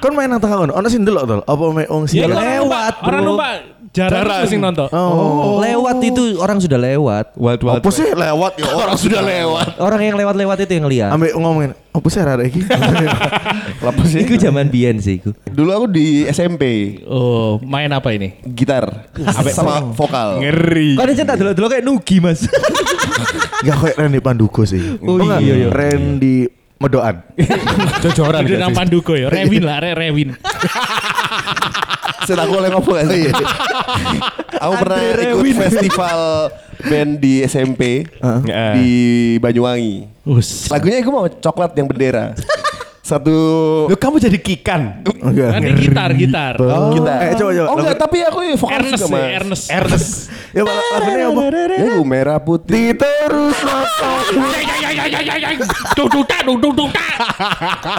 Kon 0.00 0.16
main 0.16 0.32
nang 0.32 0.40
tahun, 0.40 0.72
ono 0.72 0.86
sing 0.88 1.04
delok 1.04 1.24
to. 1.28 1.36
Apa 1.44 1.64
mek 1.76 1.88
wong 1.92 2.08
sing 2.08 2.24
Iya, 2.24 2.32
delok? 2.32 2.40
lewat, 2.40 2.94
bro. 3.04 3.08
Orang 3.12 3.22
numpak 3.28 3.50
itu 3.90 4.46
sing 4.46 4.60
nonton. 4.62 4.86
Oh. 4.94 5.58
Lewat 5.58 5.98
itu 6.06 6.38
orang 6.38 6.62
sudah 6.62 6.78
lewat. 6.78 7.34
Wild 7.34 7.60
wild. 7.66 7.82
Apa 7.82 7.90
sih 7.90 8.06
lewat 8.06 8.52
ya 8.56 8.70
orang 8.70 8.96
sudah 8.96 9.20
lewat. 9.20 9.66
Orang 9.82 10.00
yang 10.00 10.14
lewat-lewat 10.14 10.56
itu 10.62 10.72
yang 10.78 10.86
lihat. 10.86 11.10
Ambek 11.10 11.34
ngomongin, 11.34 11.74
apa 11.90 12.06
sih 12.06 12.18
arek 12.22 12.46
iki? 12.54 12.60
Apa 13.90 14.02
sih? 14.04 14.22
Iku 14.22 14.36
zaman 14.36 14.68
biyen 14.68 15.00
sih 15.00 15.18
iku. 15.18 15.32
Dulu 15.48 15.70
aku 15.72 15.86
di 15.88 16.28
SMP 16.28 16.96
Oh 17.08 17.56
main 17.64 17.88
apa 17.90 18.12
ini? 18.12 18.36
gitar 18.52 19.08
sama 19.50 19.80
vokal. 19.96 20.38
Ngeri. 20.44 21.00
Kau 21.00 21.04
ada 21.08 21.34
dulu 21.34 21.50
dulu 21.56 21.66
kayak 21.72 21.84
Nugi 21.88 22.16
mas. 22.20 22.44
Enggak 23.64 23.76
kayak 23.80 23.96
Randy 23.96 24.20
Pandugo 24.20 24.62
sih. 24.68 25.00
Oh, 25.00 25.16
enggak? 25.16 25.40
iya, 25.40 25.54
iya. 25.64 25.68
Randy 25.72 26.59
Medoan. 26.80 27.20
Jojoran 28.02 28.48
Itu 28.48 28.56
nang 28.56 28.72
Panduko 28.72 29.12
ya. 29.12 29.28
Rewin 29.28 29.68
lah, 29.68 29.84
Re, 29.84 29.92
Rewin. 29.92 30.32
Saya 32.26 32.48
aku 32.48 32.56
oleh 32.56 32.70
ngomong 32.72 32.96
kan. 32.96 33.06
Aku 34.64 34.74
pernah 34.76 34.98
ikut 35.00 35.56
festival 35.56 36.18
band 36.84 37.16
di 37.16 37.40
SMP 37.48 38.04
di 38.76 38.90
Banyuwangi. 39.40 40.04
Us. 40.28 40.68
Lagunya 40.68 41.00
aku 41.00 41.10
mau 41.10 41.24
coklat 41.32 41.72
yang 41.80 41.88
bendera. 41.88 42.36
Satu 43.10 43.34
Loh, 43.90 43.98
kamu 43.98 44.22
jadi 44.22 44.38
kikan. 44.38 45.02
Enggak. 45.02 45.50
Kan 45.58 45.62
gitar, 45.82 46.10
gitar. 46.14 46.54
Oh. 46.62 46.94
kita. 46.94 47.12
Eh, 47.26 47.34
coba, 47.34 47.50
coba. 47.50 47.66
Oh 47.66 47.76
enggak, 47.82 47.96
tapi 47.98 48.18
aku 48.22 48.38
vokal 48.54 48.78
Ernest 48.78 49.02
juga 49.02 49.18
ya, 49.18 49.18
mas. 49.18 49.34
Ernest. 49.34 49.64
Ernest. 49.70 50.10
Ya 50.50 50.66
Pak, 50.66 50.74
lagunya 50.74 51.26
apa? 51.30 51.42
Ya 51.86 51.94
merah 52.02 52.38
putih. 52.42 52.90
Terus 52.98 53.54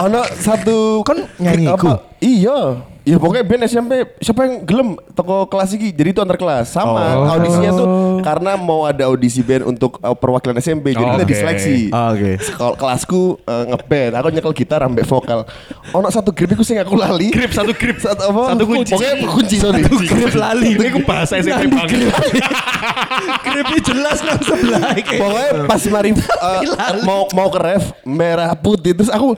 Ono 0.04 0.20
satu 0.36 1.00
Kan 1.00 1.18
nyanyi 1.40 1.64
apa? 1.68 1.76
iku? 1.76 1.88
Iya. 2.20 2.91
Iya 3.02 3.18
pokoknya 3.18 3.42
band 3.42 3.62
SMP 3.66 3.92
siapa 4.18 4.46
yang 4.46 4.54
gelem 4.62 4.88
toko 5.10 5.50
kelas 5.50 5.74
iki 5.74 5.90
jadi 5.90 6.14
itu 6.14 6.22
antar 6.22 6.38
kelas 6.38 6.70
sama 6.70 7.02
Oh. 7.18 7.34
audisinya 7.34 7.70
tuh 7.72 7.86
karena 8.22 8.54
mau 8.54 8.86
ada 8.86 9.10
audisi 9.10 9.42
band 9.42 9.66
untuk 9.66 9.98
uh, 9.98 10.14
perwakilan 10.14 10.54
SMP 10.56 10.94
jadi 10.94 11.02
kita 11.10 11.18
Oke. 11.18 11.26
diseleksi. 11.26 11.90
Ah, 11.90 12.14
oke. 12.14 12.38
Kalau 12.54 12.74
kelasku 12.78 13.20
uh, 13.42 13.64
ngeband, 13.68 14.12
aku 14.14 14.26
nyekel 14.30 14.54
gitar 14.54 14.80
ambek 14.80 15.02
vokal. 15.02 15.42
Ono 15.90 16.08
satu 16.08 16.30
grip 16.30 16.54
iku 16.54 16.62
sing 16.62 16.78
aku 16.78 16.94
lali. 16.94 17.34
Grip 17.34 17.50
satu 17.50 17.74
grip 17.74 17.98
satu 17.98 18.22
apa? 18.22 18.54
Satu 18.54 18.64
kunci. 18.70 18.94
Pokoknya 18.94 19.14
kunci 19.26 19.56
sorry. 19.58 19.82
Grip 19.82 20.34
lali. 20.38 20.78
Ini 20.78 20.86
aku 20.94 21.00
bahasa 21.02 21.42
SMP 21.42 21.74
banget. 21.74 22.06
Gripnya 23.44 23.80
jelas 23.82 24.18
nang 24.22 24.40
sebelah. 24.40 24.82
Pokoknya 24.94 25.50
pas 25.66 25.82
mari 25.90 26.10
uh, 26.14 26.60
mau 27.02 27.26
mau 27.34 27.50
ke 27.50 27.58
ref 27.58 27.84
merah 28.06 28.54
putih 28.54 28.94
terus 28.94 29.10
aku 29.10 29.34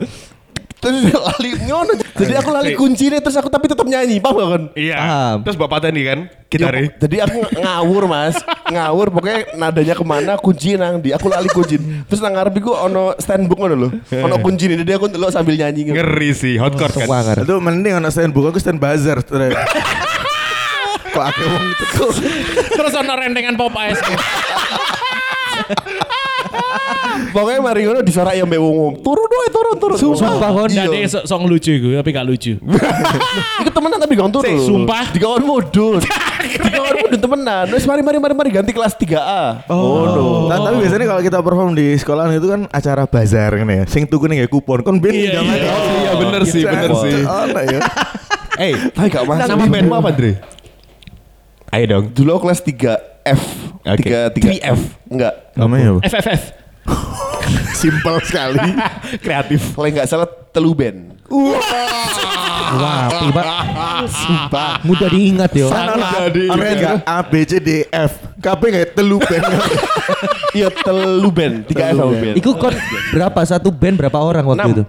terus 0.84 1.16
lali 1.16 1.50
ngono. 1.64 1.92
Jadi 1.96 2.34
aku 2.36 2.50
lali 2.52 2.76
kunci 2.76 3.08
terus 3.08 3.40
aku 3.40 3.48
tapi 3.48 3.72
tetap 3.72 3.88
nyanyi, 3.88 4.20
paham 4.20 4.36
gak 4.36 4.48
kan? 4.52 4.62
Iya. 4.76 4.96
Paham. 5.00 5.36
Terus 5.48 5.56
bapak 5.56 5.88
tadi 5.88 6.00
kan 6.04 6.28
Yo, 6.54 6.70
gitare. 6.70 6.94
jadi 7.02 7.26
aku 7.26 7.42
ngawur 7.58 8.06
mas 8.06 8.38
ngawur 8.70 9.10
pokoknya 9.10 9.58
nadanya 9.58 9.98
ke 9.98 10.04
mana 10.06 10.38
kunci 10.38 10.78
nang 10.78 11.02
di 11.02 11.10
aku 11.10 11.26
lali 11.26 11.50
kunci 11.50 11.82
terus 12.06 12.22
nang 12.22 12.38
ngarep 12.38 12.62
iku 12.62 12.78
ono 12.78 13.10
standbook 13.18 13.58
ngono 13.58 13.74
lho 13.74 13.88
ono 14.22 14.38
kunci 14.38 14.70
jadi 14.70 14.94
aku 14.94 15.10
ndelok 15.10 15.34
sambil 15.34 15.58
nyanyi 15.58 15.90
gitu. 15.90 15.98
Ngeri 15.98 16.30
sih, 16.30 16.54
hotcore 16.54 16.94
kan. 16.94 17.10
Wangar. 17.10 17.42
Itu 17.42 17.58
mending 17.58 17.98
anak 17.98 18.14
stand 18.14 18.30
buku 18.30 18.54
aku 18.54 18.62
stand 18.62 18.78
buzzer. 18.78 19.18
Kok 21.14 21.24
akeh 21.26 21.46
wong 21.46 21.64
itu. 21.74 22.06
Terus 22.70 22.94
ono 22.94 23.12
rendengan 23.18 23.58
pop 23.58 23.74
ice. 23.82 23.98
pokoknya 27.30 27.60
mari 27.60 27.80
ngono 27.84 28.00
disorak 28.00 28.34
ya 28.34 28.42
mbek 28.42 28.58
wong 28.58 28.98
turun 29.00 29.26
doe 29.26 29.48
turun 29.50 29.76
turun 29.78 29.96
Sumpah, 29.98 30.50
kon. 30.50 30.70
iya. 30.70 30.86
Ada 30.86 31.20
sok 31.20 31.24
sok 31.26 31.40
lucu 31.46 31.72
gue, 31.72 31.94
tapi 31.94 32.10
gak 32.10 32.26
lucu. 32.26 32.52
Iku 33.62 33.70
temenan 33.70 33.98
tapi 33.98 34.12
gak 34.14 34.30
turun. 34.30 34.58
sumpah. 34.58 35.04
Di 35.10 35.18
kawan 35.18 35.42
mudun. 35.42 36.00
Di 36.44 36.70
kawan 36.70 36.94
mudun 37.04 37.20
temenan. 37.20 37.64
Wes 37.70 37.84
mari 37.84 38.02
mari 38.02 38.18
mari 38.18 38.34
mari 38.34 38.50
ganti 38.50 38.70
kelas 38.70 38.94
3A. 38.94 39.68
Oh, 39.68 40.02
no. 40.06 40.24
Nah, 40.50 40.58
tapi 40.60 40.82
biasanya 40.82 41.06
kalau 41.06 41.22
kita 41.22 41.38
perform 41.40 41.72
di 41.72 41.94
sekolah 41.94 42.26
itu 42.30 42.46
kan 42.46 42.60
acara 42.68 43.04
bazar 43.06 43.50
kan 43.54 43.68
ya. 43.68 43.82
Sing 43.86 44.04
tuku 44.06 44.26
nih 44.26 44.44
kayak 44.44 44.52
kupon. 44.52 44.80
Kon 44.82 44.96
ben 44.98 45.14
Iya, 45.14 45.40
iya. 45.40 45.72
Iya 46.02 46.12
bener 46.18 46.42
sih, 46.44 46.62
bener 46.64 46.90
Cek, 46.90 47.02
sih. 47.02 47.14
ya. 47.70 47.80
Eh, 48.54 48.72
tapi 48.90 49.08
gak 49.10 49.24
masuk. 49.26 49.48
Nama 49.50 49.64
bandmu 49.66 49.94
apa, 49.94 50.10
Dre? 50.10 50.32
Ayo 51.70 51.84
dong. 51.90 52.04
Dulu 52.14 52.38
kelas 52.40 52.62
3F. 52.62 53.40
Oke. 53.84 54.08
3 54.10 54.30
3F. 54.30 54.80
Enggak. 55.10 55.34
Namanya 55.54 55.98
apa? 55.98 56.00
FFF. 56.10 56.42
Simpel 57.80 58.16
sekali. 58.24 58.58
Kreatif. 59.24 59.74
Kalau 59.74 59.88
enggak 59.88 60.06
salah 60.08 60.28
telu 60.50 60.72
band. 60.74 61.14
Wah, 62.74 63.06
tiba. 63.08 63.42
Sumpah. 64.08 64.82
Mudah 64.82 65.08
diingat 65.08 65.50
yo. 65.54 65.70
Ono 65.70 65.92
enggak 65.94 67.06
A 67.06 67.18
B 67.22 67.32
C 67.46 67.62
D 67.62 67.86
F. 67.88 68.12
Kabeh 68.42 68.68
kayak 68.74 68.88
telu 68.98 69.18
ben. 69.22 69.42
Iya 70.54 70.68
telu 70.70 71.28
band. 71.30 71.66
3F 71.70 71.94
sama 71.96 72.12
band. 72.14 72.34
Iku 72.38 72.50
kon 72.58 72.74
berapa 73.14 73.40
satu 73.42 73.68
band 73.72 73.96
berapa 73.98 74.18
orang 74.20 74.44
waktu 74.44 74.60
Enam. 74.60 74.74
itu? 74.74 74.84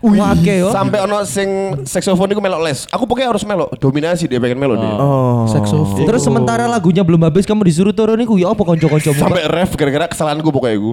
Wake 0.00 0.64
yo. 0.64 0.72
Sampai 0.72 1.04
ono 1.04 1.20
sing 1.28 1.48
saxophone 1.84 2.32
iku 2.32 2.40
melok 2.40 2.60
les. 2.64 2.88
Aku 2.88 3.04
pokoknya 3.04 3.36
harus 3.36 3.44
melok. 3.44 3.76
Dominasi 3.76 4.24
dia 4.24 4.40
pengen 4.40 4.56
melok 4.56 4.80
dia. 4.80 4.96
Oh. 4.96 5.44
Saxophone. 5.44 6.08
Terus 6.08 6.24
sementara 6.24 6.64
lagunya 6.64 7.04
belum 7.04 7.20
habis 7.20 7.44
kamu 7.44 7.68
disuruh 7.68 7.92
turun 7.92 8.16
iku 8.16 8.40
ya 8.40 8.48
apa 8.48 8.64
kanca-kancamu? 8.64 9.20
Sampai 9.20 9.44
ref 9.44 9.76
gara-gara 9.76 10.08
kesalahanku 10.08 10.48
pokoknya 10.48 10.76
iku. 10.80 10.92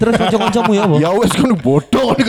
Terus 0.00 0.14
kanca-kancamu 0.16 0.70
ya 0.72 0.82
apa? 0.88 0.96
Ya 0.96 1.10
wes 1.12 1.32
kan 1.36 1.52
bodoh 1.52 2.16
nih 2.16 2.24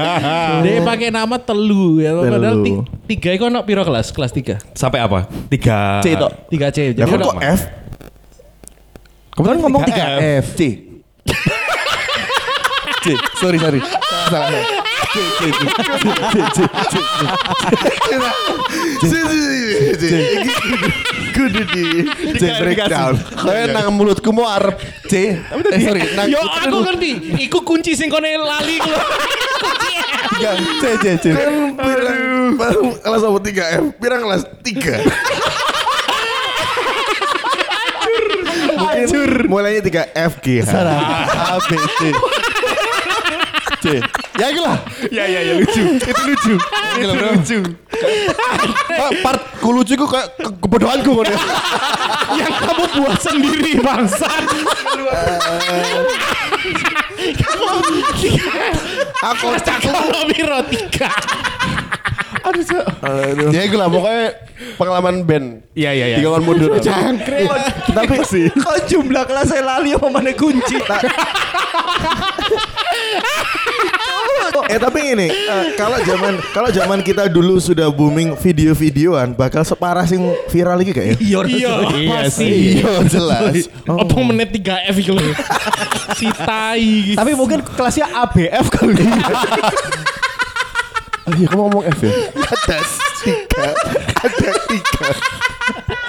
Dia 0.64 0.80
pakai 0.88 1.12
nama 1.12 1.36
telu 1.36 2.00
ya. 2.00 2.16
Padahal 2.16 2.56
tiga 3.04 3.30
itu 3.36 3.44
ono 3.44 3.60
piro 3.68 3.84
kelas? 3.84 4.16
Kelas 4.16 4.32
tiga. 4.32 4.56
Sampai 4.72 5.04
apa? 5.04 5.28
Tiga. 5.52 6.00
C 6.00 6.16
tok. 6.16 6.32
Tiga 6.48 6.72
C. 6.72 6.96
Ya 6.96 7.04
Jadi 7.04 7.20
kok 7.20 7.36
F? 7.44 7.60
Kamu 9.36 9.46
kan 9.46 9.56
ngomong 9.60 9.82
3F. 9.84 10.44
C. 10.56 10.60
C. 13.04 13.06
Sorry 13.36 13.60
sorry. 13.60 13.80
Salah. 14.28 14.64
C 15.10 15.18
C 15.18 15.50
C 15.50 15.58
C 19.02 19.12
C 19.98 19.98
C. 19.98 20.02
Kudu 21.34 21.62
di 21.72 22.06
di 22.38 22.48
breakdown. 22.62 23.18
Nang 23.74 23.90
mulutku 23.98 24.30
mau 24.30 24.46
arep 24.46 24.78
C. 25.10 25.34
Eh 25.74 25.80
sorry. 25.82 26.14
Nang 26.14 26.30
Yo 26.30 26.38
aku 26.38 26.86
ngerti. 26.86 27.34
Iku 27.50 27.66
kunci 27.66 27.98
sing 27.98 28.06
kone 28.06 28.38
lali 28.38 28.78
ku. 28.78 28.90
C 30.78 30.84
C 31.02 31.04
C. 31.18 31.24
Kan 31.34 32.74
kelas 33.02 33.22
apa 33.26 33.38
3 33.42 33.82
F? 33.82 33.84
Pirang 33.98 34.22
kelas 34.26 34.42
3. 34.62 35.02
Mungkin 38.80 39.50
mulainya 39.50 39.82
3 39.82 40.14
F 40.30 40.32
G 40.44 40.62
H. 40.62 40.70
A 40.70 41.58
B 41.66 41.70
C. 41.98 42.14
C. 42.14 42.39
Ya 44.40 44.48
gila. 44.50 44.74
Ya 45.12 45.24
ya 45.26 45.40
ya 45.44 45.52
lucu. 45.60 45.82
Itu 46.00 46.22
lucu. 46.24 46.54
Itu 46.96 47.12
lucu. 47.12 47.58
Ah, 48.90 49.12
Part 49.20 49.40
ku 49.60 49.68
lucu 49.70 49.92
ku 49.94 50.08
kayak 50.08 50.32
ke- 50.34 50.56
kebodohanku 50.58 51.10
ngono. 51.12 51.34
Yang 52.32 52.52
kamu 52.56 52.84
buat 52.96 53.18
sendiri 53.20 53.72
bangsat. 53.78 54.44
Aku 59.20 59.46
Kalau 59.60 60.24
piro 60.26 60.58
tiga. 60.72 61.10
Ya 63.52 63.62
itu 63.62 63.76
lah 63.76 63.86
pokoknya 63.86 64.26
pengalaman 64.74 65.22
band. 65.22 65.46
Iya 65.76 65.90
iya 65.92 66.06
iya. 66.08 66.16
Tiga 66.18 66.28
tahun 66.32 66.44
mundur. 66.48 66.70
Tapi 67.96 68.16
sih 68.24 68.48
Kok 68.50 68.78
jumlah 68.88 69.22
kelas 69.28 69.46
saya 69.50 69.62
lali 69.62 69.92
apa 69.92 70.08
mana 70.08 70.32
kunci? 70.32 70.80
Eh 74.70 74.78
tapi 74.78 75.00
ini 75.02 75.26
eh, 75.26 75.64
kalau 75.74 75.98
zaman 75.98 76.38
kalau 76.54 76.70
zaman 76.70 76.98
kita 77.02 77.26
dulu 77.26 77.58
sudah 77.58 77.90
booming 77.90 78.38
video-videoan 78.38 79.34
bakal 79.34 79.66
separah 79.66 80.06
sing 80.06 80.22
viral 80.46 80.78
lagi 80.78 80.94
gak 80.94 81.06
ya? 81.10 81.14
Iya, 81.18 81.38
Iya, 81.42 81.72
Iya 81.90 82.10
pasti. 82.22 82.48
Iya 82.78 82.92
jelas. 83.10 83.54
Apa 83.82 84.14
menit 84.22 84.54
3 84.54 84.86
F 84.94 84.96
gitu. 85.02 85.18
Si 86.14 86.26
tai. 86.30 87.18
Tapi 87.18 87.30
mungkin 87.34 87.66
kelasnya 87.66 88.06
ABF 88.14 88.66
kali. 88.70 88.94
Oh 91.26 91.32
iya 91.34 91.46
kamu 91.46 91.62
ngomong 91.66 91.84
F 91.86 91.98
ya? 92.00 92.10
Ada 92.32 92.78
tiga, 93.20 93.68
ada 94.22 94.50
tiga. 94.66 95.08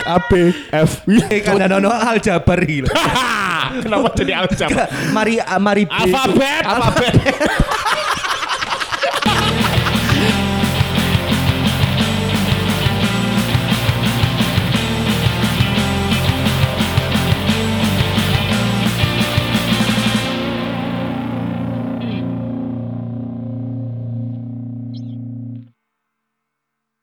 AB 0.01 0.32
F. 0.72 0.91
Eh 1.30 1.39
kan 1.41 1.58
ada 1.62 1.77
no 1.77 1.89
aljabar 1.89 2.58
gitu. 2.62 2.89
Kenapa 3.86 4.08
jadi 4.18 4.32
aljabar? 4.41 4.88
Mari 5.13 5.38
mari 5.58 5.84
B. 5.86 5.94
Alfabet. 5.94 6.63
Alfabet. 6.65 7.13